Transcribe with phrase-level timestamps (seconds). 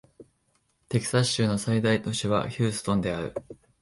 [0.89, 3.35] テキサス州の最大都市はヒューストンである